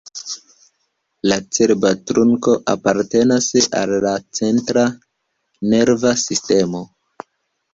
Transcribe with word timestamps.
La 1.31 1.35
cerba 1.57 1.91
trunko 2.11 2.55
apartenas 2.73 3.51
al 3.83 3.93
la 4.07 4.15
centra 4.41 4.87
nerva 5.75 6.17
sistemo. 6.25 6.83